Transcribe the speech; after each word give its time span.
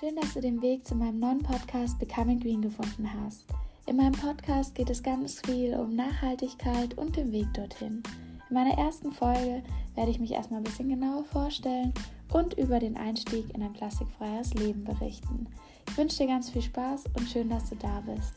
Schön, 0.00 0.16
dass 0.16 0.32
du 0.32 0.40
den 0.40 0.62
Weg 0.62 0.86
zu 0.86 0.94
meinem 0.94 1.18
neuen 1.18 1.42
Podcast 1.42 1.98
Becoming 1.98 2.40
Green 2.40 2.62
gefunden 2.62 3.06
hast. 3.20 3.44
In 3.84 3.96
meinem 3.96 4.14
Podcast 4.14 4.74
geht 4.74 4.88
es 4.88 5.02
ganz 5.02 5.42
viel 5.42 5.74
um 5.74 5.94
Nachhaltigkeit 5.94 6.96
und 6.96 7.16
den 7.16 7.30
Weg 7.32 7.52
dorthin. 7.52 8.02
In 8.48 8.54
meiner 8.54 8.78
ersten 8.78 9.12
Folge 9.12 9.62
werde 9.94 10.10
ich 10.10 10.18
mich 10.18 10.30
erstmal 10.30 10.60
ein 10.60 10.64
bisschen 10.64 10.88
genauer 10.88 11.24
vorstellen 11.24 11.92
und 12.32 12.54
über 12.54 12.78
den 12.78 12.96
Einstieg 12.96 13.54
in 13.54 13.62
ein 13.62 13.74
plastikfreies 13.74 14.54
Leben 14.54 14.84
berichten. 14.84 15.46
Ich 15.90 15.98
wünsche 15.98 16.16
dir 16.16 16.28
ganz 16.28 16.48
viel 16.48 16.62
Spaß 16.62 17.04
und 17.18 17.28
schön, 17.28 17.50
dass 17.50 17.68
du 17.68 17.76
da 17.76 18.00
bist. 18.00 18.32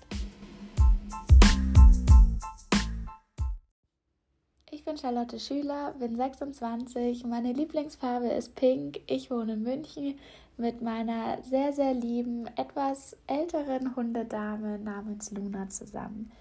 Ich 4.70 4.84
bin 4.84 4.98
Charlotte 4.98 5.40
Schüler, 5.40 5.96
bin 5.98 6.18
26, 6.18 7.24
meine 7.24 7.54
Lieblingsfarbe 7.54 8.28
ist 8.28 8.54
pink, 8.56 9.00
ich 9.08 9.32
wohne 9.32 9.54
in 9.54 9.64
München 9.64 10.16
mit 10.58 10.82
meiner 10.82 11.42
sehr, 11.42 11.74
sehr 11.74 11.94
lieben, 11.94 12.46
etwas 12.56 13.18
älteren 13.28 13.96
Hundedame 13.96 14.78
namens 14.80 15.32
Luna 15.32 15.70
zusammen. 15.70 16.32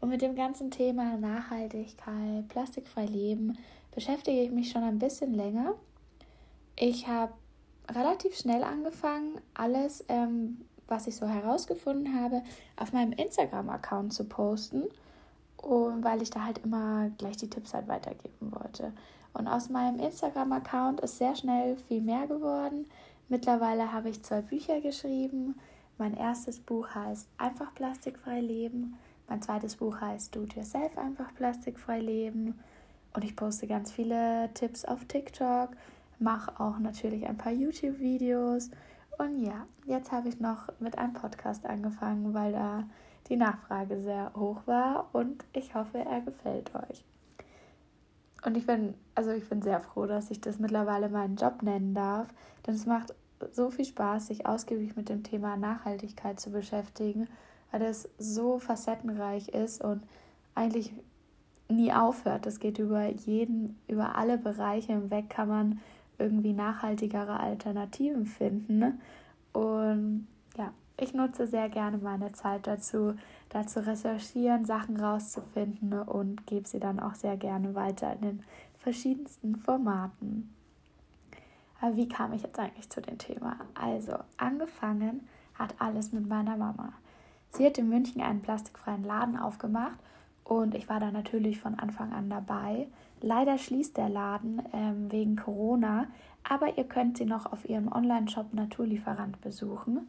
Und 0.00 0.08
mit 0.08 0.22
dem 0.22 0.34
ganzen 0.34 0.70
Thema 0.70 1.16
Nachhaltigkeit, 1.18 2.48
plastikfrei 2.48 3.04
leben 3.04 3.58
beschäftige 3.94 4.42
ich 4.42 4.50
mich 4.50 4.70
schon 4.70 4.82
ein 4.82 4.98
bisschen 4.98 5.34
länger. 5.34 5.74
Ich 6.76 7.06
habe 7.06 7.32
relativ 7.90 8.36
schnell 8.36 8.64
angefangen, 8.64 9.40
alles, 9.52 10.04
ähm, 10.08 10.62
was 10.88 11.06
ich 11.06 11.16
so 11.16 11.26
herausgefunden 11.26 12.18
habe, 12.18 12.42
auf 12.76 12.92
meinem 12.92 13.12
Instagram-Account 13.12 14.12
zu 14.12 14.24
posten. 14.24 14.84
Und 15.58 16.02
weil 16.02 16.22
ich 16.22 16.30
da 16.30 16.46
halt 16.46 16.58
immer 16.64 17.10
gleich 17.18 17.36
die 17.36 17.50
Tipps 17.50 17.74
halt 17.74 17.86
weitergeben 17.86 18.52
wollte. 18.52 18.92
Und 19.34 19.46
aus 19.46 19.68
meinem 19.68 20.00
Instagram-Account 20.00 21.00
ist 21.00 21.18
sehr 21.18 21.36
schnell 21.36 21.76
viel 21.76 22.00
mehr 22.00 22.26
geworden. 22.26 22.86
Mittlerweile 23.30 23.92
habe 23.92 24.08
ich 24.08 24.24
zwei 24.24 24.42
Bücher 24.42 24.80
geschrieben. 24.80 25.54
Mein 25.98 26.16
erstes 26.16 26.58
Buch 26.58 26.88
heißt 26.96 27.28
Einfach 27.38 27.72
plastikfrei 27.74 28.40
leben. 28.40 28.98
Mein 29.28 29.40
zweites 29.40 29.76
Buch 29.76 30.00
heißt 30.00 30.34
Do 30.34 30.42
It 30.42 30.56
Yourself 30.56 30.98
einfach 30.98 31.32
plastikfrei 31.36 32.00
leben. 32.00 32.58
Und 33.14 33.22
ich 33.24 33.36
poste 33.36 33.68
ganz 33.68 33.92
viele 33.92 34.50
Tipps 34.54 34.84
auf 34.84 35.04
TikTok, 35.04 35.70
mache 36.18 36.58
auch 36.60 36.80
natürlich 36.80 37.24
ein 37.28 37.36
paar 37.36 37.52
YouTube-Videos. 37.52 38.70
Und 39.18 39.44
ja, 39.44 39.64
jetzt 39.86 40.10
habe 40.10 40.28
ich 40.28 40.40
noch 40.40 40.68
mit 40.80 40.98
einem 40.98 41.12
Podcast 41.12 41.66
angefangen, 41.66 42.34
weil 42.34 42.50
da 42.50 42.82
die 43.28 43.36
Nachfrage 43.36 44.00
sehr 44.00 44.32
hoch 44.34 44.66
war 44.66 45.08
und 45.12 45.44
ich 45.52 45.76
hoffe, 45.76 45.98
er 45.98 46.20
gefällt 46.20 46.74
euch. 46.74 47.04
Und 48.44 48.56
ich 48.56 48.66
bin, 48.66 48.94
also 49.14 49.30
ich 49.30 49.48
bin 49.48 49.62
sehr 49.62 49.80
froh, 49.80 50.06
dass 50.06 50.30
ich 50.30 50.40
das 50.40 50.58
mittlerweile 50.58 51.08
meinen 51.08 51.36
Job 51.36 51.62
nennen 51.62 51.94
darf, 51.94 52.26
denn 52.66 52.74
es 52.74 52.86
macht 52.86 53.14
so 53.52 53.70
viel 53.70 53.84
Spaß, 53.84 54.28
sich 54.28 54.46
ausgiebig 54.46 54.96
mit 54.96 55.08
dem 55.08 55.22
Thema 55.22 55.56
Nachhaltigkeit 55.56 56.38
zu 56.40 56.50
beschäftigen, 56.50 57.28
weil 57.70 57.82
es 57.82 58.08
so 58.18 58.58
facettenreich 58.58 59.48
ist 59.48 59.82
und 59.82 60.02
eigentlich 60.54 60.92
nie 61.68 61.92
aufhört. 61.92 62.46
Es 62.46 62.60
geht 62.60 62.78
über 62.78 63.06
jeden, 63.06 63.78
über 63.86 64.16
alle 64.16 64.38
Bereiche 64.38 64.92
hinweg 64.92 65.30
kann 65.30 65.48
man 65.48 65.80
irgendwie 66.18 66.52
nachhaltigere 66.52 67.40
Alternativen 67.40 68.26
finden. 68.26 69.00
Und 69.52 70.26
ja, 70.56 70.72
ich 70.98 71.14
nutze 71.14 71.46
sehr 71.46 71.68
gerne 71.68 71.98
meine 71.98 72.32
Zeit 72.32 72.66
dazu, 72.66 73.14
da 73.48 73.66
zu 73.66 73.86
recherchieren, 73.86 74.64
Sachen 74.64 74.98
rauszufinden 74.98 75.94
und 75.94 76.46
gebe 76.46 76.68
sie 76.68 76.80
dann 76.80 77.00
auch 77.00 77.14
sehr 77.14 77.36
gerne 77.36 77.74
weiter 77.74 78.12
in 78.14 78.20
den 78.20 78.42
verschiedensten 78.78 79.56
Formaten. 79.56 80.54
Aber 81.80 81.96
wie 81.96 82.08
kam 82.08 82.32
ich 82.32 82.42
jetzt 82.42 82.58
eigentlich 82.58 82.88
zu 82.90 83.00
dem 83.00 83.18
Thema? 83.18 83.56
Also, 83.74 84.14
angefangen 84.36 85.26
hat 85.54 85.74
alles 85.78 86.12
mit 86.12 86.28
meiner 86.28 86.56
Mama. 86.56 86.92
Sie 87.52 87.66
hat 87.66 87.78
in 87.78 87.88
München 87.88 88.22
einen 88.22 88.42
plastikfreien 88.42 89.04
Laden 89.04 89.36
aufgemacht 89.36 89.98
und 90.44 90.74
ich 90.74 90.88
war 90.88 91.00
da 91.00 91.10
natürlich 91.10 91.58
von 91.58 91.78
Anfang 91.78 92.12
an 92.12 92.30
dabei. 92.30 92.86
Leider 93.20 93.58
schließt 93.58 93.96
der 93.96 94.08
Laden 94.08 94.62
ähm, 94.72 95.10
wegen 95.10 95.36
Corona, 95.36 96.06
aber 96.48 96.78
ihr 96.78 96.84
könnt 96.84 97.18
sie 97.18 97.26
noch 97.26 97.52
auf 97.52 97.68
ihrem 97.68 97.90
Online-Shop 97.92 98.54
Naturlieferant 98.54 99.40
besuchen. 99.40 100.08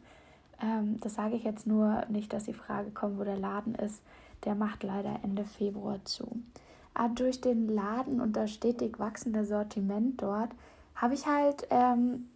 Ähm, 0.62 0.98
das 1.00 1.14
sage 1.14 1.36
ich 1.36 1.44
jetzt 1.44 1.66
nur 1.66 2.04
nicht, 2.08 2.32
dass 2.32 2.44
die 2.44 2.54
Frage 2.54 2.90
kommt, 2.90 3.18
wo 3.18 3.24
der 3.24 3.36
Laden 3.36 3.74
ist. 3.74 4.02
Der 4.44 4.54
macht 4.54 4.82
leider 4.82 5.20
Ende 5.22 5.44
Februar 5.44 6.04
zu. 6.04 6.42
Aber 6.94 7.14
durch 7.14 7.40
den 7.40 7.68
Laden 7.68 8.20
und 8.20 8.36
das 8.36 8.50
stetig 8.50 8.98
wachsende 8.98 9.44
Sortiment 9.44 10.20
dort 10.22 10.50
habe 10.94 11.14
ich 11.14 11.26
halt 11.26 11.66
ähm, 11.70 12.28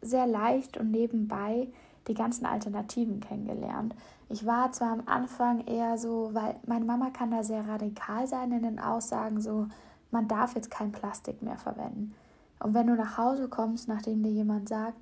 sehr 0.00 0.26
leicht 0.26 0.76
und 0.76 0.90
nebenbei 0.90 1.68
die 2.08 2.14
ganzen 2.14 2.46
Alternativen 2.46 3.20
kennengelernt. 3.20 3.94
Ich 4.28 4.46
war 4.46 4.72
zwar 4.72 4.92
am 4.92 5.02
Anfang 5.06 5.66
eher 5.66 5.98
so, 5.98 6.30
weil 6.32 6.56
meine 6.66 6.84
Mama 6.84 7.10
kann 7.10 7.30
da 7.30 7.42
sehr 7.42 7.66
radikal 7.66 8.26
sein 8.26 8.52
in 8.52 8.62
den 8.62 8.78
Aussagen, 8.78 9.40
so 9.40 9.68
man 10.10 10.28
darf 10.28 10.54
jetzt 10.54 10.70
kein 10.70 10.92
Plastik 10.92 11.42
mehr 11.42 11.58
verwenden. 11.58 12.14
Und 12.60 12.74
wenn 12.74 12.86
du 12.86 12.94
nach 12.94 13.18
Hause 13.18 13.48
kommst, 13.48 13.88
nachdem 13.88 14.22
dir 14.22 14.30
jemand 14.30 14.68
sagt, 14.68 14.98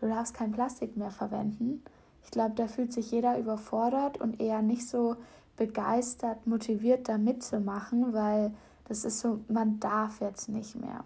du 0.00 0.08
darfst 0.08 0.34
kein 0.34 0.52
Plastik 0.52 0.96
mehr 0.96 1.10
verwenden, 1.10 1.82
ich 2.24 2.30
glaube, 2.30 2.54
da 2.54 2.66
fühlt 2.66 2.92
sich 2.92 3.10
jeder 3.10 3.38
überfordert 3.38 4.18
und 4.20 4.40
eher 4.40 4.62
nicht 4.62 4.88
so 4.88 5.16
begeistert, 5.56 6.46
motiviert 6.46 7.08
da 7.08 7.18
mitzumachen, 7.18 8.12
weil 8.12 8.54
das 8.88 9.04
ist 9.04 9.20
so, 9.20 9.40
man 9.48 9.78
darf 9.78 10.20
jetzt 10.20 10.48
nicht 10.48 10.74
mehr. 10.76 11.04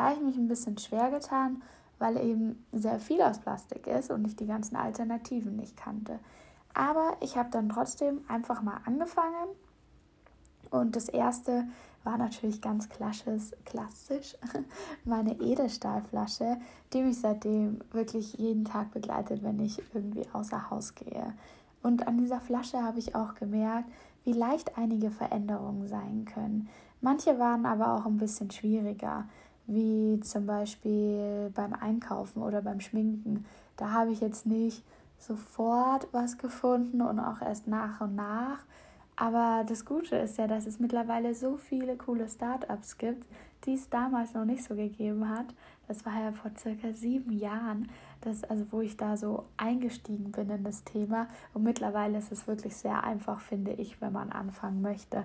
Da 0.00 0.06
habe 0.06 0.14
ich 0.14 0.22
mich 0.22 0.36
ein 0.38 0.48
bisschen 0.48 0.78
schwer 0.78 1.10
getan, 1.10 1.62
weil 1.98 2.16
eben 2.16 2.64
sehr 2.72 2.98
viel 3.00 3.20
aus 3.20 3.38
Plastik 3.38 3.86
ist 3.86 4.10
und 4.10 4.26
ich 4.26 4.34
die 4.34 4.46
ganzen 4.46 4.76
Alternativen 4.76 5.56
nicht 5.56 5.76
kannte. 5.76 6.20
Aber 6.72 7.18
ich 7.20 7.36
habe 7.36 7.50
dann 7.50 7.68
trotzdem 7.68 8.22
einfach 8.26 8.62
mal 8.62 8.80
angefangen 8.86 9.50
und 10.70 10.96
das 10.96 11.10
erste 11.10 11.68
war 12.02 12.16
natürlich 12.16 12.62
ganz 12.62 12.88
klassisch, 12.88 13.50
klassisch 13.66 14.38
meine 15.04 15.38
Edelstahlflasche, 15.38 16.56
die 16.94 17.02
mich 17.02 17.20
seitdem 17.20 17.80
wirklich 17.92 18.32
jeden 18.38 18.64
Tag 18.64 18.92
begleitet, 18.92 19.42
wenn 19.42 19.60
ich 19.60 19.82
irgendwie 19.92 20.24
außer 20.32 20.70
Haus 20.70 20.94
gehe. 20.94 21.34
Und 21.82 22.08
an 22.08 22.16
dieser 22.16 22.40
Flasche 22.40 22.82
habe 22.82 23.00
ich 23.00 23.14
auch 23.14 23.34
gemerkt, 23.34 23.90
wie 24.24 24.32
leicht 24.32 24.78
einige 24.78 25.10
Veränderungen 25.10 25.86
sein 25.86 26.24
können. 26.24 26.70
Manche 27.02 27.38
waren 27.38 27.66
aber 27.66 27.96
auch 27.96 28.06
ein 28.06 28.16
bisschen 28.16 28.50
schwieriger 28.50 29.28
wie 29.70 30.18
zum 30.20 30.46
Beispiel 30.46 31.50
beim 31.54 31.72
Einkaufen 31.72 32.42
oder 32.42 32.60
beim 32.60 32.80
Schminken. 32.80 33.46
Da 33.76 33.92
habe 33.92 34.10
ich 34.10 34.20
jetzt 34.20 34.46
nicht 34.46 34.84
sofort 35.18 36.08
was 36.12 36.38
gefunden 36.38 37.00
und 37.00 37.20
auch 37.20 37.40
erst 37.40 37.68
nach 37.68 38.00
und 38.00 38.16
nach. 38.16 38.58
Aber 39.16 39.64
das 39.68 39.84
Gute 39.84 40.16
ist 40.16 40.38
ja, 40.38 40.46
dass 40.46 40.66
es 40.66 40.80
mittlerweile 40.80 41.34
so 41.34 41.56
viele 41.56 41.96
coole 41.96 42.26
Startups 42.28 42.96
gibt, 42.98 43.26
die 43.64 43.74
es 43.74 43.88
damals 43.90 44.34
noch 44.34 44.46
nicht 44.46 44.64
so 44.64 44.74
gegeben 44.74 45.28
hat. 45.28 45.46
Das 45.86 46.06
war 46.06 46.18
ja 46.18 46.32
vor 46.32 46.50
circa 46.56 46.92
sieben 46.92 47.32
Jahren, 47.32 47.90
das, 48.22 48.44
also 48.44 48.64
wo 48.70 48.80
ich 48.80 48.96
da 48.96 49.16
so 49.16 49.44
eingestiegen 49.56 50.32
bin 50.32 50.48
in 50.50 50.64
das 50.64 50.84
Thema. 50.84 51.28
Und 51.52 51.64
mittlerweile 51.64 52.18
ist 52.18 52.32
es 52.32 52.46
wirklich 52.46 52.74
sehr 52.74 53.04
einfach, 53.04 53.40
finde 53.40 53.72
ich, 53.72 54.00
wenn 54.00 54.12
man 54.12 54.30
anfangen 54.32 54.80
möchte. 54.80 55.24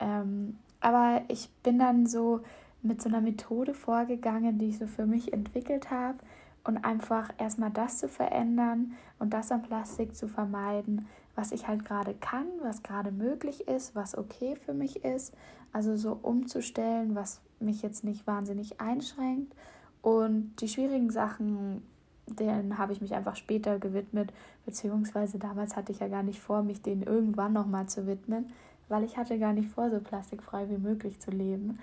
Ähm, 0.00 0.58
aber 0.80 1.22
ich 1.28 1.48
bin 1.62 1.78
dann 1.78 2.06
so 2.06 2.40
mit 2.86 3.02
so 3.02 3.08
einer 3.08 3.20
Methode 3.20 3.74
vorgegangen, 3.74 4.58
die 4.58 4.68
ich 4.68 4.78
so 4.78 4.86
für 4.86 5.06
mich 5.06 5.32
entwickelt 5.32 5.90
habe 5.90 6.18
und 6.64 6.78
einfach 6.78 7.32
erstmal 7.38 7.70
das 7.70 7.98
zu 7.98 8.08
verändern 8.08 8.92
und 9.18 9.32
das 9.32 9.52
am 9.52 9.62
Plastik 9.62 10.14
zu 10.14 10.28
vermeiden, 10.28 11.06
was 11.34 11.52
ich 11.52 11.68
halt 11.68 11.84
gerade 11.84 12.14
kann, 12.14 12.46
was 12.62 12.82
gerade 12.82 13.12
möglich 13.12 13.68
ist, 13.68 13.94
was 13.94 14.16
okay 14.16 14.56
für 14.56 14.74
mich 14.74 15.04
ist. 15.04 15.34
Also 15.72 15.96
so 15.96 16.18
umzustellen, 16.22 17.14
was 17.14 17.40
mich 17.60 17.82
jetzt 17.82 18.02
nicht 18.02 18.26
wahnsinnig 18.26 18.80
einschränkt. 18.80 19.54
Und 20.02 20.56
die 20.60 20.68
schwierigen 20.68 21.10
Sachen, 21.10 21.82
denen 22.26 22.78
habe 22.78 22.92
ich 22.92 23.00
mich 23.00 23.14
einfach 23.14 23.36
später 23.36 23.78
gewidmet, 23.78 24.32
beziehungsweise 24.64 25.38
damals 25.38 25.76
hatte 25.76 25.92
ich 25.92 26.00
ja 26.00 26.08
gar 26.08 26.22
nicht 26.22 26.40
vor, 26.40 26.62
mich 26.62 26.82
denen 26.82 27.02
irgendwann 27.02 27.52
nochmal 27.52 27.86
zu 27.86 28.06
widmen, 28.06 28.46
weil 28.88 29.04
ich 29.04 29.16
hatte 29.16 29.38
gar 29.38 29.52
nicht 29.52 29.68
vor, 29.68 29.90
so 29.90 30.00
plastikfrei 30.00 30.68
wie 30.70 30.78
möglich 30.78 31.20
zu 31.20 31.30
leben. 31.30 31.78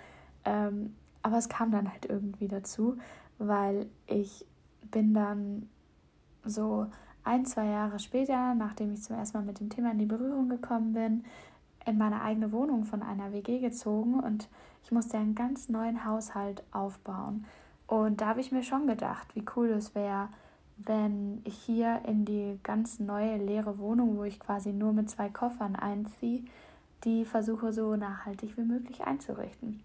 Ähm, 0.45 0.95
aber 1.21 1.37
es 1.37 1.49
kam 1.49 1.71
dann 1.71 1.91
halt 1.91 2.05
irgendwie 2.05 2.47
dazu, 2.47 2.97
weil 3.37 3.87
ich 4.07 4.45
bin 4.91 5.13
dann 5.13 5.69
so 6.43 6.87
ein, 7.23 7.45
zwei 7.45 7.65
Jahre 7.65 7.99
später, 7.99 8.53
nachdem 8.53 8.93
ich 8.93 9.03
zum 9.03 9.15
ersten 9.15 9.37
Mal 9.37 9.45
mit 9.45 9.59
dem 9.59 9.69
Thema 9.69 9.91
in 9.91 9.99
die 9.99 10.05
Berührung 10.05 10.49
gekommen 10.49 10.93
bin, 10.93 11.23
in 11.85 11.97
meine 11.97 12.21
eigene 12.21 12.51
Wohnung 12.51 12.83
von 12.83 13.01
einer 13.01 13.33
WG 13.33 13.59
gezogen 13.59 14.19
und 14.19 14.49
ich 14.83 14.91
musste 14.91 15.17
einen 15.17 15.35
ganz 15.35 15.69
neuen 15.69 16.05
Haushalt 16.05 16.63
aufbauen. 16.71 17.45
Und 17.87 18.21
da 18.21 18.27
habe 18.27 18.41
ich 18.41 18.51
mir 18.51 18.63
schon 18.63 18.87
gedacht, 18.87 19.35
wie 19.35 19.45
cool 19.55 19.69
es 19.69 19.95
wäre, 19.95 20.29
wenn 20.77 21.41
ich 21.43 21.55
hier 21.55 22.01
in 22.05 22.25
die 22.25 22.59
ganz 22.63 22.99
neue 22.99 23.37
leere 23.37 23.77
Wohnung, 23.77 24.17
wo 24.17 24.23
ich 24.23 24.39
quasi 24.39 24.73
nur 24.73 24.93
mit 24.93 25.09
zwei 25.09 25.29
Koffern 25.29 25.75
einziehe, 25.75 26.43
die 27.03 27.25
versuche 27.25 27.73
so 27.73 27.95
nachhaltig 27.95 28.57
wie 28.57 28.63
möglich 28.63 29.03
einzurichten. 29.03 29.81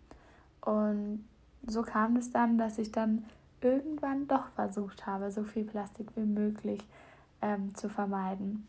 Und 0.61 1.25
so 1.67 1.83
kam 1.83 2.17
es 2.17 2.31
dann, 2.31 2.59
dass 2.59 2.79
ich 2.79 2.93
dann 2.93 3.25
irgendwann 3.61 4.29
doch 4.29 4.49
versucht 4.55 5.07
habe, 5.07 5.31
so 5.31 5.45
viel 5.45 5.65
Plastik 5.65 6.09
wie 6.15 6.25
möglich 6.25 6.81
ähm, 7.43 7.75
zu 7.75 7.89
vermeiden. 7.89 8.67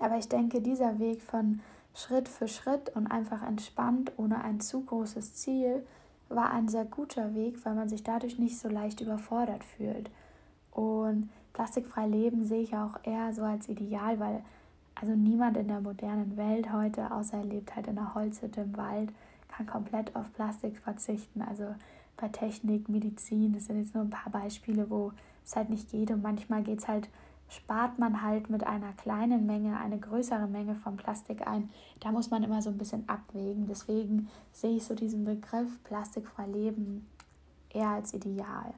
Aber 0.00 0.16
ich 0.16 0.28
denke, 0.28 0.60
dieser 0.60 0.98
Weg 0.98 1.22
von 1.22 1.60
Schritt 1.94 2.28
für 2.28 2.48
Schritt 2.48 2.94
und 2.94 3.08
einfach 3.08 3.42
entspannt, 3.42 4.12
ohne 4.16 4.42
ein 4.42 4.60
zu 4.60 4.82
großes 4.82 5.34
Ziel, 5.34 5.84
war 6.28 6.52
ein 6.52 6.68
sehr 6.68 6.84
guter 6.84 7.34
Weg, 7.34 7.64
weil 7.64 7.74
man 7.74 7.88
sich 7.88 8.02
dadurch 8.02 8.38
nicht 8.38 8.58
so 8.58 8.68
leicht 8.68 9.00
überfordert 9.00 9.64
fühlt. 9.64 10.10
Und 10.70 11.30
plastikfrei 11.54 12.06
leben 12.06 12.44
sehe 12.44 12.62
ich 12.62 12.76
auch 12.76 13.00
eher 13.02 13.32
so 13.32 13.42
als 13.42 13.68
Ideal, 13.68 14.20
weil 14.20 14.42
also 14.94 15.14
niemand 15.14 15.56
in 15.56 15.68
der 15.68 15.80
modernen 15.80 16.36
Welt 16.36 16.72
heute, 16.72 17.10
außer 17.10 17.38
er 17.38 17.44
lebt 17.44 17.74
halt 17.74 17.86
in 17.86 17.98
einer 17.98 18.14
Holzhütte 18.14 18.60
im 18.62 18.76
Wald, 18.76 19.10
kann 19.58 19.66
komplett 19.66 20.16
auf 20.16 20.32
Plastik 20.32 20.78
verzichten. 20.78 21.42
Also 21.42 21.74
bei 22.16 22.28
Technik, 22.28 22.88
Medizin, 22.88 23.52
das 23.52 23.66
sind 23.66 23.78
jetzt 23.78 23.94
nur 23.94 24.04
ein 24.04 24.10
paar 24.10 24.32
Beispiele, 24.32 24.88
wo 24.88 25.12
es 25.44 25.56
halt 25.56 25.70
nicht 25.70 25.90
geht. 25.90 26.10
Und 26.10 26.22
manchmal 26.22 26.62
geht 26.62 26.78
es 26.78 26.88
halt 26.88 27.08
spart 27.50 27.98
man 27.98 28.22
halt 28.22 28.50
mit 28.50 28.64
einer 28.64 28.92
kleinen 28.92 29.46
Menge 29.46 29.78
eine 29.78 29.98
größere 29.98 30.46
Menge 30.46 30.74
von 30.74 30.96
Plastik 30.96 31.46
ein. 31.46 31.70
Da 32.00 32.12
muss 32.12 32.30
man 32.30 32.42
immer 32.42 32.60
so 32.62 32.70
ein 32.70 32.78
bisschen 32.78 33.08
abwägen. 33.08 33.66
Deswegen 33.66 34.28
sehe 34.52 34.76
ich 34.76 34.84
so 34.84 34.94
diesen 34.94 35.24
Begriff 35.24 35.82
plastikfrei 35.84 36.46
leben 36.46 37.06
eher 37.70 37.88
als 37.88 38.14
ideal 38.14 38.74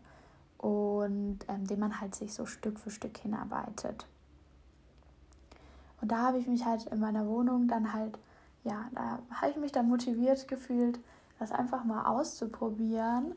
und 0.59 1.38
ähm, 1.49 1.67
den 1.67 1.81
man 1.81 2.00
halt 2.00 2.15
sich 2.15 2.32
so 2.35 2.47
Stück 2.47 2.79
für 2.79 2.91
Stück 2.91 3.19
hinarbeitet. 3.19 4.06
Und 6.00 6.12
da 6.12 6.29
habe 6.29 6.38
ich 6.38 6.47
mich 6.47 6.65
halt 6.65 6.87
in 6.87 7.00
meiner 7.00 7.27
Wohnung 7.27 7.69
dann 7.69 7.93
halt, 7.93 8.19
ja, 8.64 8.86
da 8.92 9.18
habe 9.30 9.50
ich 9.50 9.56
mich 9.56 9.72
dann 9.72 9.88
motiviert 9.88 10.48
gefühlt, 10.48 11.00
das 11.38 11.52
einfach 11.52 11.84
mal 11.84 12.06
auszuprobieren. 12.06 13.34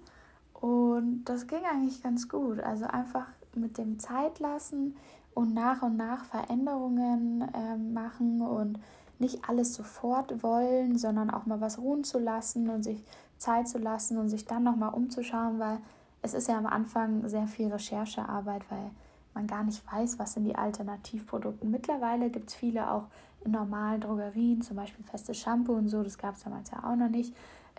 Und 0.54 1.26
das 1.26 1.48
ging 1.48 1.64
eigentlich 1.70 2.02
ganz 2.02 2.30
gut. 2.30 2.60
Also 2.60 2.86
einfach 2.86 3.28
mit 3.56 3.78
dem 3.78 4.00
Zeit 4.00 4.40
lassen, 4.40 4.96
und 5.34 5.54
nach 5.54 5.82
und 5.82 5.98
nach 5.98 6.24
Veränderungen 6.26 7.42
äh, 7.54 7.78
machen 7.78 8.42
und 8.42 8.80
nicht 9.20 9.48
alles 9.48 9.74
sofort 9.74 10.44
wollen, 10.44 10.98
sondern 10.98 11.30
auch 11.30 11.46
mal 11.46 11.62
was 11.62 11.80
ruhen 11.80 12.04
zu 12.04 12.20
lassen 12.20 12.70
und 12.70 12.84
sich 12.84 13.04
Zeit 13.38 13.68
zu 13.68 13.78
lassen 13.78 14.18
und 14.18 14.30
sich 14.30 14.46
dann 14.46 14.64
nochmal 14.64 14.94
umzuschauen, 14.94 15.60
weil 15.60 15.78
es 16.22 16.34
ist 16.34 16.48
ja 16.48 16.58
am 16.58 16.66
Anfang 16.66 17.28
sehr 17.28 17.48
viel 17.48 17.68
Recherchearbeit, 17.72 18.64
weil 18.70 18.92
man 19.34 19.48
gar 19.48 19.64
nicht 19.64 19.84
weiß, 19.92 20.20
was 20.20 20.34
sind 20.34 20.46
die 20.46 20.56
Alternativprodukte. 20.56 21.66
Mittlerweile 21.66 22.30
gibt 22.30 22.50
es 22.50 22.56
viele 22.56 22.92
auch 22.92 23.06
in 23.46 23.52
normalen 23.52 24.02
Drogerien, 24.02 24.62
zum 24.62 24.78
Beispiel 24.78 25.06
festes 25.06 25.38
Shampoo 25.38 25.74
und 25.74 25.90
so, 25.90 26.04
das 26.04 26.18
gab 26.18 26.36
es 26.36 26.44
damals 26.44 26.72
ja 26.72 26.84
auch 26.84 26.96
noch 26.96 27.10
nicht, 27.10 27.34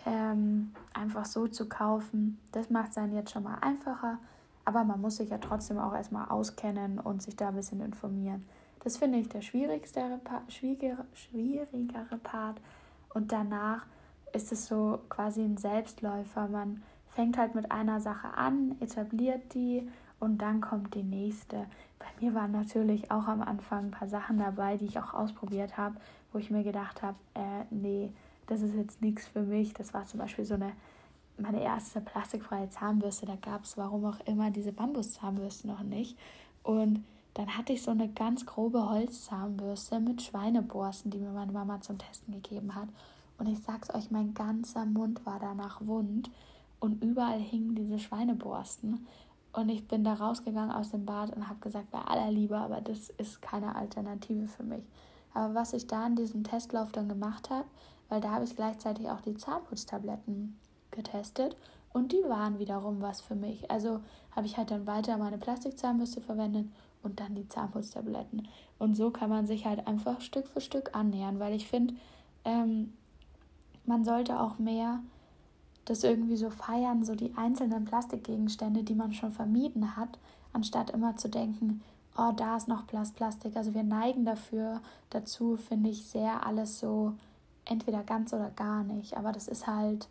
ähm, 0.05 0.71
einfach 0.93 1.25
so 1.25 1.47
zu 1.47 1.67
kaufen. 1.67 2.39
Das 2.51 2.69
macht 2.69 2.89
es 2.89 2.95
dann 2.95 3.13
jetzt 3.13 3.31
schon 3.31 3.43
mal 3.43 3.57
einfacher. 3.61 4.19
Aber 4.65 4.83
man 4.83 4.99
muss 4.99 5.17
sich 5.17 5.29
ja 5.29 5.37
trotzdem 5.37 5.77
auch 5.77 5.93
erstmal 5.93 6.27
auskennen 6.29 6.99
und 6.99 7.21
sich 7.21 7.35
da 7.35 7.49
ein 7.49 7.55
bisschen 7.55 7.81
informieren. 7.81 8.43
Das 8.83 8.97
finde 8.97 9.19
ich 9.19 9.29
der 9.29 9.41
schwierigste, 9.41 10.01
schwierigere, 10.47 11.05
schwierigere 11.13 12.17
Part. 12.21 12.59
Und 13.13 13.31
danach 13.31 13.85
ist 14.33 14.51
es 14.51 14.67
so 14.67 14.99
quasi 15.09 15.41
ein 15.41 15.57
Selbstläufer. 15.57 16.47
Man 16.47 16.83
fängt 17.09 17.37
halt 17.37 17.55
mit 17.55 17.71
einer 17.71 18.01
Sache 18.01 18.35
an, 18.35 18.75
etabliert 18.79 19.53
die 19.53 19.87
und 20.19 20.39
dann 20.39 20.61
kommt 20.61 20.93
die 20.95 21.03
nächste. 21.03 21.65
Bei 21.99 22.05
mir 22.19 22.33
waren 22.33 22.51
natürlich 22.51 23.11
auch 23.11 23.27
am 23.27 23.41
Anfang 23.41 23.85
ein 23.85 23.91
paar 23.91 24.07
Sachen 24.07 24.37
dabei, 24.37 24.77
die 24.77 24.85
ich 24.85 24.99
auch 24.99 25.13
ausprobiert 25.13 25.77
habe, 25.77 25.95
wo 26.31 26.39
ich 26.39 26.51
mir 26.51 26.63
gedacht 26.63 27.01
habe, 27.01 27.17
äh, 27.33 27.63
nee, 27.69 28.11
das 28.47 28.61
ist 28.61 28.75
jetzt 28.75 29.01
nichts 29.01 29.27
für 29.27 29.41
mich. 29.41 29.73
Das 29.73 29.93
war 29.93 30.05
zum 30.05 30.19
Beispiel 30.19 30.45
so 30.45 30.53
eine 30.55 30.71
meine 31.37 31.61
erste 31.61 32.01
plastikfreie 32.01 32.69
Zahnbürste, 32.69 33.25
da 33.25 33.35
gab 33.35 33.63
es 33.63 33.77
warum 33.77 34.05
auch 34.05 34.19
immer 34.25 34.51
diese 34.51 34.71
Bambuszahnbürste 34.71 35.67
noch 35.67 35.83
nicht. 35.83 36.17
Und 36.63 37.03
dann 37.33 37.57
hatte 37.57 37.73
ich 37.73 37.83
so 37.83 37.91
eine 37.91 38.07
ganz 38.07 38.45
grobe 38.45 38.89
Holzzahnbürste 38.89 39.99
mit 39.99 40.21
Schweineborsten, 40.21 41.11
die 41.11 41.17
mir 41.17 41.31
meine 41.31 41.51
Mama 41.51 41.81
zum 41.81 41.97
Testen 41.97 42.33
gegeben 42.33 42.73
hat. 42.75 42.87
Und 43.37 43.47
ich 43.47 43.59
sag's 43.59 43.93
euch, 43.93 44.09
mein 44.11 44.33
ganzer 44.33 44.85
Mund 44.85 45.25
war 45.25 45.39
danach 45.39 45.85
wund 45.85 46.31
und 46.79 47.03
überall 47.03 47.39
hingen 47.39 47.75
diese 47.75 47.99
Schweineborsten. 47.99 49.05
Und 49.55 49.69
ich 49.69 49.87
bin 49.87 50.03
da 50.03 50.15
rausgegangen 50.15 50.71
aus 50.71 50.91
dem 50.91 51.05
Bad 51.05 51.33
und 51.33 51.47
habe 51.47 51.61
gesagt, 51.61 51.89
bei 51.89 51.99
aller 51.99 52.29
Liebe, 52.29 52.57
aber 52.57 52.81
das 52.81 53.09
ist 53.11 53.41
keine 53.41 53.73
Alternative 53.75 54.47
für 54.47 54.63
mich. 54.63 54.83
Aber 55.33 55.55
was 55.55 55.71
ich 55.71 55.87
da 55.87 56.05
in 56.07 56.17
diesem 56.17 56.43
Testlauf 56.43 56.91
dann 56.91 57.07
gemacht 57.07 57.49
habe, 57.49 57.65
weil 58.09 58.19
da 58.19 58.31
habe 58.31 58.43
ich 58.43 58.55
gleichzeitig 58.55 59.09
auch 59.09 59.21
die 59.21 59.37
Zahnputztabletten 59.37 60.59
getestet 60.91 61.55
und 61.93 62.11
die 62.11 62.23
waren 62.27 62.59
wiederum 62.59 63.01
was 63.01 63.21
für 63.21 63.35
mich. 63.35 63.71
Also 63.71 64.01
habe 64.35 64.45
ich 64.45 64.57
halt 64.57 64.71
dann 64.71 64.87
weiter 64.87 65.17
meine 65.17 65.37
Plastikzahnbürste 65.37 66.19
verwendet 66.19 66.67
und 67.01 67.21
dann 67.21 67.33
die 67.33 67.47
Zahnputztabletten. 67.47 68.49
Und 68.77 68.95
so 68.95 69.09
kann 69.09 69.29
man 69.29 69.47
sich 69.47 69.65
halt 69.65 69.87
einfach 69.87 70.19
Stück 70.19 70.49
für 70.49 70.59
Stück 70.59 70.93
annähern, 70.93 71.39
weil 71.39 71.53
ich 71.53 71.69
finde, 71.69 71.93
ähm, 72.43 72.91
man 73.85 74.03
sollte 74.03 74.37
auch 74.37 74.59
mehr 74.59 74.99
das 75.85 76.03
irgendwie 76.03 76.35
so 76.35 76.49
feiern, 76.49 77.05
so 77.05 77.15
die 77.15 77.33
einzelnen 77.35 77.85
Plastikgegenstände, 77.85 78.83
die 78.83 78.95
man 78.95 79.13
schon 79.13 79.31
vermieden 79.31 79.95
hat, 79.95 80.17
anstatt 80.53 80.89
immer 80.89 81.15
zu 81.15 81.29
denken, 81.29 81.81
oh, 82.17 82.31
da 82.35 82.57
ist 82.57 82.67
noch 82.67 82.87
Plastik. 82.87 83.55
Also 83.55 83.73
wir 83.73 83.83
neigen 83.83 84.25
dafür 84.25 84.81
dazu, 85.09 85.57
finde 85.57 85.89
ich, 85.89 86.05
sehr 86.05 86.45
alles 86.45 86.79
so 86.79 87.13
entweder 87.65 88.03
ganz 88.03 88.33
oder 88.33 88.49
gar 88.51 88.83
nicht. 88.83 89.17
Aber 89.17 89.31
das 89.31 89.47
ist 89.47 89.67
halt 89.67 90.07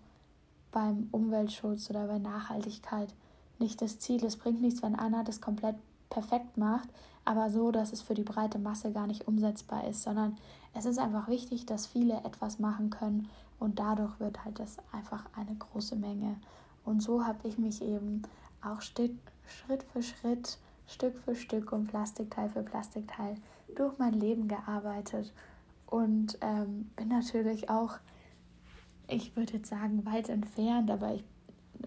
beim 0.70 1.08
Umweltschutz 1.12 1.90
oder 1.90 2.06
bei 2.06 2.18
Nachhaltigkeit 2.18 3.12
nicht 3.58 3.80
das 3.80 3.98
Ziel. 3.98 4.24
Es 4.24 4.36
bringt 4.36 4.60
nichts, 4.60 4.82
wenn 4.82 4.96
einer 4.96 5.24
das 5.24 5.40
komplett 5.40 5.76
perfekt 6.10 6.56
macht, 6.56 6.88
aber 7.24 7.50
so, 7.50 7.70
dass 7.70 7.92
es 7.92 8.02
für 8.02 8.14
die 8.14 8.22
breite 8.22 8.58
Masse 8.58 8.92
gar 8.92 9.06
nicht 9.06 9.26
umsetzbar 9.26 9.86
ist, 9.86 10.02
sondern 10.02 10.36
es 10.74 10.84
ist 10.84 10.98
einfach 10.98 11.28
wichtig, 11.28 11.66
dass 11.66 11.86
viele 11.86 12.18
etwas 12.24 12.58
machen 12.58 12.90
können 12.90 13.28
und 13.64 13.78
dadurch 13.78 14.18
wird 14.20 14.44
halt 14.44 14.58
das 14.58 14.76
einfach 14.92 15.24
eine 15.34 15.54
große 15.54 15.96
Menge. 15.96 16.36
Und 16.84 17.00
so 17.00 17.24
habe 17.24 17.48
ich 17.48 17.58
mich 17.58 17.82
eben 17.82 18.22
auch 18.62 18.80
Schritt 18.80 19.16
für 19.92 20.02
Schritt, 20.02 20.58
Stück 20.86 21.18
für 21.18 21.34
Stück 21.34 21.72
und 21.72 21.88
Plastikteil 21.88 22.48
für 22.50 22.62
Plastikteil 22.62 23.36
durch 23.74 23.98
mein 23.98 24.14
Leben 24.14 24.48
gearbeitet 24.48 25.32
und 25.86 26.38
ähm, 26.40 26.90
bin 26.96 27.08
natürlich 27.08 27.70
auch 27.70 27.98
ich 29.08 29.36
würde 29.36 29.54
jetzt 29.54 29.68
sagen, 29.68 30.04
weit 30.06 30.28
entfernt, 30.28 30.90
aber 30.90 31.14
ich 31.14 31.24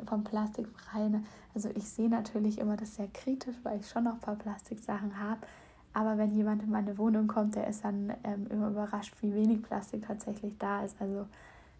vom 0.05 0.23
Plastikfreien. 0.23 1.25
Also 1.55 1.69
ich 1.75 1.89
sehe 1.89 2.09
natürlich 2.09 2.59
immer 2.59 2.77
das 2.77 2.95
sehr 2.95 3.07
kritisch, 3.07 3.55
weil 3.63 3.79
ich 3.79 3.89
schon 3.89 4.03
noch 4.03 4.13
ein 4.13 4.19
paar 4.19 4.35
Plastiksachen 4.35 5.19
habe. 5.19 5.41
Aber 5.93 6.17
wenn 6.17 6.31
jemand 6.35 6.61
in 6.61 6.69
meine 6.69 6.97
Wohnung 6.97 7.27
kommt, 7.27 7.55
der 7.55 7.67
ist 7.67 7.83
dann 7.83 8.13
ähm, 8.23 8.45
immer 8.51 8.69
überrascht, 8.69 9.15
wie 9.21 9.33
wenig 9.33 9.63
Plastik 9.63 10.05
tatsächlich 10.05 10.55
da 10.59 10.83
ist. 10.83 11.01
Also 11.01 11.25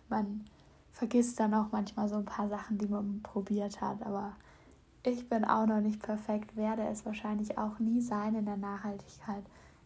man 0.09 0.45
vergisst 0.91 1.39
dann 1.39 1.53
auch 1.53 1.71
manchmal 1.71 2.09
so 2.09 2.15
ein 2.15 2.25
paar 2.25 2.49
Sachen, 2.49 2.77
die 2.77 2.87
man 2.87 3.21
probiert 3.21 3.81
hat. 3.81 4.01
Aber 4.03 4.35
ich 5.03 5.29
bin 5.29 5.45
auch 5.45 5.65
noch 5.65 5.81
nicht 5.81 6.01
perfekt, 6.01 6.55
werde 6.55 6.87
es 6.87 7.05
wahrscheinlich 7.05 7.57
auch 7.57 7.79
nie 7.79 8.01
sein 8.01 8.35
in 8.35 8.45
der 8.45 8.57
Nachhaltigkeit. 8.57 9.43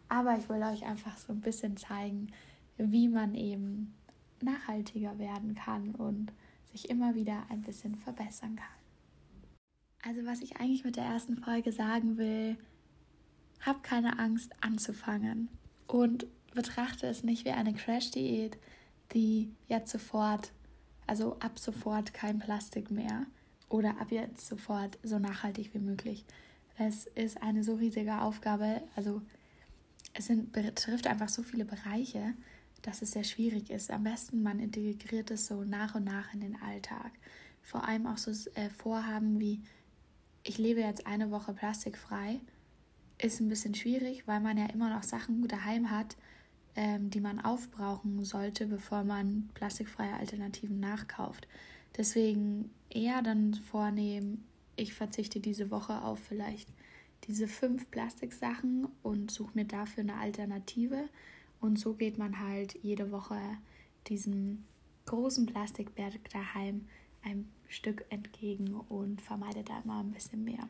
Aber 0.08 0.36
ich 0.36 0.48
will 0.48 0.62
euch 0.62 0.84
einfach 0.84 1.16
so 1.16 1.32
ein 1.32 1.40
bisschen 1.40 1.76
zeigen, 1.76 2.32
wie 2.76 3.08
man 3.08 3.34
eben 3.34 3.94
nachhaltiger 4.42 5.18
werden 5.18 5.54
kann 5.54 5.94
und 5.94 6.32
sich 6.70 6.90
immer 6.90 7.14
wieder 7.14 7.44
ein 7.50 7.62
bisschen 7.62 7.94
verbessern 7.96 8.56
kann. 8.56 8.82
Also 10.04 10.26
was 10.26 10.40
ich 10.40 10.56
eigentlich 10.56 10.84
mit 10.84 10.96
der 10.96 11.04
ersten 11.04 11.36
Folge 11.36 11.70
sagen 11.70 12.16
will, 12.16 12.56
hab 13.64 13.82
keine 13.84 14.18
Angst 14.18 14.52
anzufangen 14.60 15.48
und 15.86 16.26
betrachte 16.54 17.06
es 17.06 17.22
nicht 17.22 17.44
wie 17.44 17.50
eine 17.50 17.72
Crash-Diät, 17.72 18.58
die 19.14 19.52
jetzt 19.68 19.90
sofort, 19.90 20.52
also 21.06 21.38
ab 21.40 21.58
sofort 21.58 22.14
kein 22.14 22.38
Plastik 22.38 22.90
mehr 22.90 23.26
oder 23.68 24.00
ab 24.00 24.10
jetzt 24.10 24.46
sofort 24.46 24.98
so 25.02 25.18
nachhaltig 25.18 25.74
wie 25.74 25.78
möglich. 25.78 26.24
Es 26.78 27.06
ist 27.06 27.42
eine 27.42 27.64
so 27.64 27.74
riesige 27.74 28.20
Aufgabe, 28.20 28.82
also 28.96 29.22
es 30.14 30.26
sind, 30.26 30.52
betrifft 30.52 31.06
einfach 31.06 31.28
so 31.28 31.42
viele 31.42 31.64
Bereiche, 31.64 32.34
dass 32.82 33.02
es 33.02 33.12
sehr 33.12 33.24
schwierig 33.24 33.70
ist. 33.70 33.90
Am 33.90 34.04
besten 34.04 34.42
man 34.42 34.58
integriert 34.58 35.30
es 35.30 35.46
so 35.46 35.64
nach 35.64 35.94
und 35.94 36.04
nach 36.04 36.34
in 36.34 36.40
den 36.40 36.60
Alltag. 36.60 37.12
Vor 37.62 37.86
allem 37.86 38.06
auch 38.06 38.18
so 38.18 38.30
äh, 38.54 38.68
Vorhaben 38.70 39.38
wie, 39.38 39.62
ich 40.42 40.58
lebe 40.58 40.80
jetzt 40.80 41.06
eine 41.06 41.30
Woche 41.30 41.52
plastikfrei, 41.54 42.40
ist 43.18 43.40
ein 43.40 43.48
bisschen 43.48 43.74
schwierig, 43.74 44.26
weil 44.26 44.40
man 44.40 44.58
ja 44.58 44.66
immer 44.66 44.90
noch 44.90 45.04
Sachen 45.04 45.46
daheim 45.46 45.90
hat, 45.90 46.16
ähm, 46.76 47.10
die 47.10 47.20
man 47.20 47.40
aufbrauchen 47.40 48.24
sollte, 48.24 48.66
bevor 48.66 49.04
man 49.04 49.50
plastikfreie 49.54 50.14
Alternativen 50.14 50.80
nachkauft. 50.80 51.46
Deswegen 51.96 52.70
eher 52.88 53.22
dann 53.22 53.54
vornehmen, 53.54 54.44
ich 54.76 54.94
verzichte 54.94 55.40
diese 55.40 55.70
Woche 55.70 56.02
auf 56.02 56.18
vielleicht 56.18 56.68
diese 57.24 57.46
fünf 57.46 57.90
Plastiksachen 57.90 58.88
und 59.02 59.30
suche 59.30 59.52
mir 59.54 59.64
dafür 59.64 60.02
eine 60.02 60.16
Alternative 60.16 61.08
und 61.60 61.78
so 61.78 61.94
geht 61.94 62.18
man 62.18 62.40
halt 62.40 62.76
jede 62.82 63.12
Woche 63.12 63.38
diesen 64.08 64.64
großen 65.06 65.46
Plastikberg 65.46 66.28
daheim 66.30 66.86
ein 67.22 67.48
Stück 67.68 68.04
entgegen 68.10 68.74
und 68.74 69.22
vermeide 69.22 69.62
da 69.62 69.80
immer 69.80 70.00
ein 70.00 70.10
bisschen 70.10 70.44
mehr. 70.44 70.68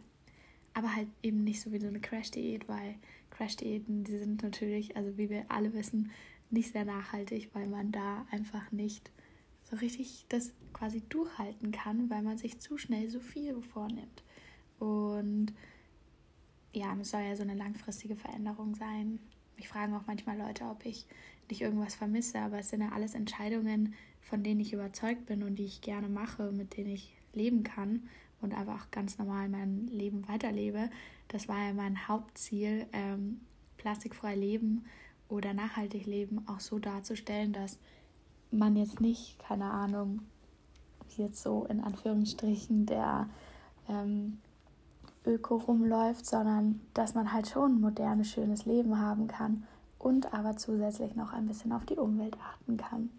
Aber 0.74 0.94
halt 0.94 1.08
eben 1.22 1.44
nicht 1.44 1.60
so 1.60 1.72
wie 1.72 1.80
so 1.80 1.88
eine 1.88 2.00
Crash-Diät, 2.00 2.68
weil 2.68 2.94
Crash-Diäten, 3.30 4.04
die 4.04 4.18
sind 4.18 4.42
natürlich, 4.42 4.96
also 4.96 5.16
wie 5.18 5.28
wir 5.28 5.44
alle 5.48 5.72
wissen, 5.74 6.10
nicht 6.50 6.72
sehr 6.72 6.84
nachhaltig, 6.84 7.50
weil 7.54 7.66
man 7.66 7.92
da 7.92 8.26
einfach 8.30 8.72
nicht 8.72 9.10
so 9.62 9.76
richtig 9.76 10.26
das 10.28 10.52
quasi 10.72 11.02
durchhalten 11.08 11.72
kann, 11.72 12.10
weil 12.10 12.22
man 12.22 12.36
sich 12.36 12.58
zu 12.58 12.78
schnell 12.78 13.08
so 13.08 13.20
viel 13.20 13.60
vornimmt. 13.62 14.22
Und 14.78 15.52
ja, 16.74 16.96
es 17.00 17.10
soll 17.10 17.22
ja 17.22 17.36
so 17.36 17.42
eine 17.42 17.54
langfristige 17.54 18.16
Veränderung 18.16 18.74
sein. 18.74 19.18
Mich 19.56 19.68
fragen 19.68 19.94
auch 19.94 20.06
manchmal 20.06 20.38
Leute, 20.38 20.64
ob 20.64 20.84
ich 20.84 21.06
nicht 21.48 21.60
irgendwas 21.60 21.94
vermisse, 21.94 22.38
aber 22.38 22.58
es 22.58 22.70
sind 22.70 22.80
ja 22.80 22.90
alles 22.92 23.14
Entscheidungen, 23.14 23.94
von 24.20 24.42
denen 24.42 24.60
ich 24.60 24.72
überzeugt 24.72 25.26
bin 25.26 25.42
und 25.42 25.56
die 25.56 25.64
ich 25.64 25.80
gerne 25.80 26.08
mache, 26.08 26.52
mit 26.52 26.76
denen 26.76 26.90
ich 26.90 27.14
leben 27.34 27.62
kann 27.62 28.08
und 28.42 28.54
einfach 28.54 28.90
ganz 28.90 29.18
normal 29.18 29.48
mein 29.48 29.86
Leben 29.88 30.26
weiterlebe. 30.28 30.90
Das 31.28 31.48
war 31.48 31.58
ja 31.58 31.72
mein 31.72 32.08
Hauptziel, 32.08 32.86
ähm, 32.92 33.40
plastikfrei 33.76 34.34
leben 34.34 34.84
oder 35.28 35.54
nachhaltig 35.54 36.06
leben 36.06 36.44
auch 36.46 36.60
so 36.60 36.78
darzustellen, 36.78 37.52
dass 37.52 37.78
man 38.50 38.76
jetzt 38.76 39.00
nicht, 39.00 39.38
keine 39.38 39.70
Ahnung, 39.70 40.20
jetzt 41.16 41.42
so 41.42 41.64
in 41.64 41.80
Anführungsstrichen 41.80 42.86
der 42.86 43.28
ähm, 43.88 44.38
Öko 45.24 45.56
rumläuft, 45.56 46.26
sondern 46.26 46.80
dass 46.94 47.14
man 47.14 47.32
halt 47.32 47.48
schon 47.48 47.76
ein 47.76 47.80
modernes, 47.80 48.30
schönes 48.30 48.66
Leben 48.66 48.98
haben 48.98 49.28
kann 49.28 49.64
und 49.98 50.34
aber 50.34 50.56
zusätzlich 50.56 51.14
noch 51.14 51.32
ein 51.32 51.46
bisschen 51.46 51.72
auf 51.72 51.84
die 51.86 51.96
Umwelt 51.96 52.36
achten 52.40 52.76
kann. 52.76 53.10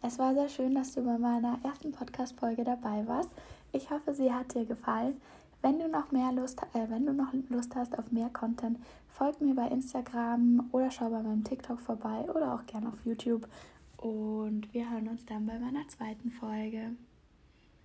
Es 0.00 0.18
war 0.18 0.34
sehr 0.34 0.48
schön, 0.48 0.74
dass 0.74 0.94
du 0.94 1.04
bei 1.04 1.16
meiner 1.18 1.58
ersten 1.62 1.92
Podcast-Folge 1.92 2.64
dabei 2.64 3.06
warst. 3.06 3.30
Ich 3.72 3.90
hoffe, 3.90 4.12
sie 4.12 4.32
hat 4.32 4.54
dir 4.54 4.66
gefallen. 4.66 5.20
Wenn 5.62 5.78
du 5.78 5.88
noch 5.88 6.10
mehr 6.12 6.32
Lust, 6.32 6.60
äh, 6.74 6.90
wenn 6.90 7.06
du 7.06 7.14
noch 7.14 7.32
Lust 7.48 7.74
hast 7.74 7.98
auf 7.98 8.10
mehr 8.10 8.28
Content, 8.28 8.78
folg 9.08 9.40
mir 9.40 9.54
bei 9.54 9.68
Instagram 9.68 10.68
oder 10.72 10.90
schau 10.90 11.08
bei 11.08 11.22
meinem 11.22 11.44
TikTok 11.44 11.80
vorbei 11.80 12.26
oder 12.34 12.54
auch 12.54 12.66
gerne 12.66 12.88
auf 12.88 13.04
YouTube. 13.04 13.48
Und 13.96 14.72
wir 14.74 14.90
hören 14.90 15.08
uns 15.08 15.24
dann 15.24 15.46
bei 15.46 15.58
meiner 15.58 15.86
zweiten 15.88 16.30
Folge. 16.30 16.96